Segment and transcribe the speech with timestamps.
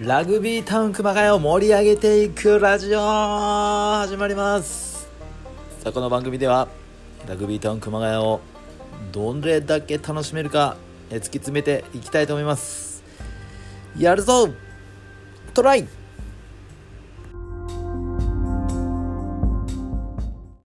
[0.00, 5.08] ラグビータウン熊谷を盛り上げていくラジオ始まります。
[5.80, 6.68] さあこの番組では
[7.26, 8.42] ラグビータウン熊谷を
[9.10, 10.76] どれだけ楽しめるか
[11.08, 13.02] 突き詰めていきたいと思います。
[13.96, 14.50] やるぞ!
[15.54, 15.88] トライ!